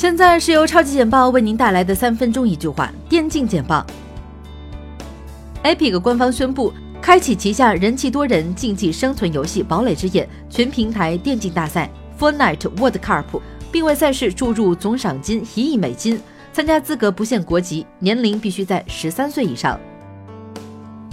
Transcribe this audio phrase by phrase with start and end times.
[0.00, 3.84] 现在是由超级简报为您带来的三分钟一句话电竞简报。
[5.62, 13.26] Epic 官方宣布开启旗下人气多人竞技生存游戏《堡垒之夜》全平台电竞大赛 Fortnite World Cup，
[13.70, 16.18] 并为赛事注入总赏金一亿美金，
[16.50, 19.78] 参加资格不限国籍，年龄必须在十三岁以上。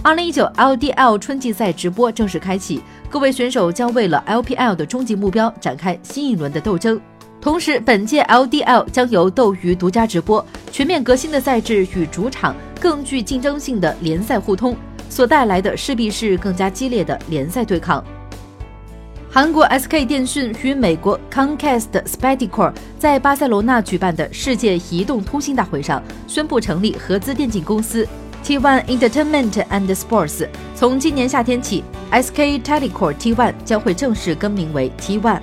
[0.02, 2.80] 二零一九 LDL 春季赛直播正式开启，
[3.10, 6.98] 各位选手将为了 LPL 的终极目标展开新一轮的斗争。
[7.40, 14.76] 同时，本届 LDL 将由斗鱼独家直播，全面革新的赛制与主场更具竞争性的联赛互通
[15.08, 18.04] 所带来的，势必是更加激烈的联赛对抗。
[19.30, 28.08] 韩国 SK 电讯与美国 Comcast Spectacor 在巴塞罗那举办的世界移动通信大会上宣布成立合资电竞公司
[28.42, 30.48] T1 Entertainment and Sports。
[30.74, 35.38] 从今年夏天起，SK Telecom T1 将会正式更名为 T1。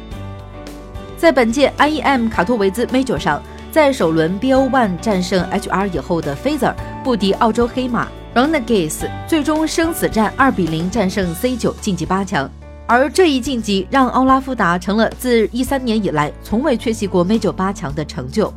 [1.17, 12.49] 在本届 IEM 卡托维兹 Major 上，在首轮 BO1 战胜 HR 以后的 Fazer 不敌澳洲黑马 Renegades，最终生死战2比0战胜 C9 晋级八强。
[12.85, 18.53] 而这一晋级让奥拉夫达成了自13年以来从未缺席过 Major 八强的成就。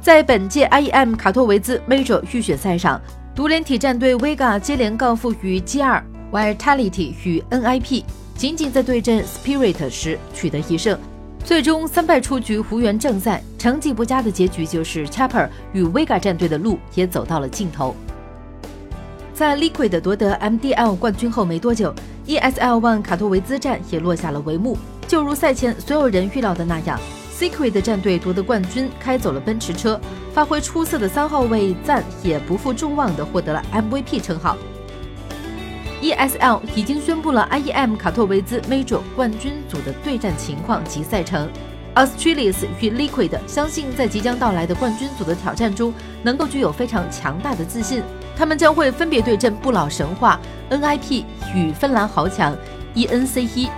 [0.00, 3.00] 在本届 IEM 卡托维兹 Major 预选赛上，
[3.34, 8.04] 独联体战队 Vega 接连告负于 G2、Vitality 与 NIP，
[8.36, 10.96] 仅仅在对阵 Spirit 时取得一胜。
[11.44, 13.40] 最终三败出局，无缘正赛。
[13.58, 17.94] 成绩不佳的结局就是 Chapper 与 Vega 战队的路也走到了尽头。
[19.34, 21.94] 在 Liquid 夺得 MDL 冠军后没多久
[22.26, 24.76] ，ESL ONE 卡托维兹站也落下了帷幕。
[25.06, 26.98] 就如赛前所有人预料的那样
[27.38, 30.00] ，Secret 战队夺得冠军，开走了奔驰车。
[30.32, 34.56] 发挥出色的三号位赞也不负众望的获得了 MVP 称号。
[36.02, 41.48] ESL 已经宣布了 IEM 卡托维兹 Major 冠军组的对战情况及赛程。
[41.94, 48.02] Australis 与 Liquid 相信在即将到来的冠军组的挑战中，能够具有非常强大的自信。
[48.36, 50.40] 他们将会分别对阵不老神话
[50.70, 52.56] NIP 与芬兰豪强
[52.94, 53.68] ENCE。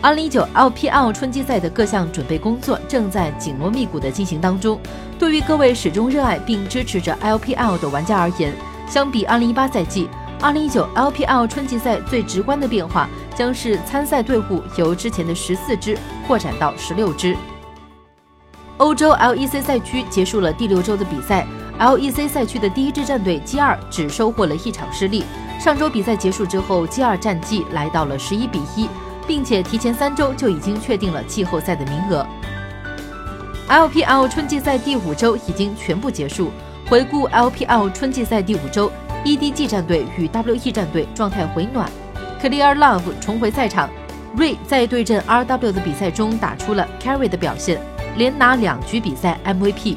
[0.00, 4.80] 二零一九 LPL 春季赛的各项准备工作正在紧锣密鼓的进行当中。
[5.18, 8.52] 对于各位始终热爱并支持着 LPL 的玩家而言，
[8.88, 10.08] 相比二零一八赛季。
[10.44, 15.96] 二零一九 LPL 春季赛最直观的变化将是参赛队伍由之前的十四支
[16.26, 17.34] 扩展到十六支。
[18.76, 21.46] 欧洲 LEC 赛区结束了第六周的比赛
[21.78, 25.24] ，LEC 赛区的第一支战队 G2 只收获了一场失利。
[25.58, 28.86] 上周比赛结束之后，G2 战绩来到了十一比一，
[29.26, 32.26] 并且提前三周就已经确定了季后赛的名额。
[33.70, 36.50] LPL 春季赛第五周已经全部结束。
[36.86, 38.92] 回顾 LPL 春季赛第五周，
[39.24, 41.90] EDG 战队与 WE 战队状态回暖
[42.42, 43.88] ，Clear Love 重回赛场
[44.36, 47.80] ，Ray 在对阵 RW 的比赛中打出了 carry 的表现，
[48.18, 49.96] 连拿两局比赛 MVP。